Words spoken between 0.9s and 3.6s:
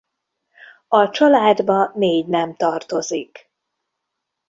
családba négy nem tartozik.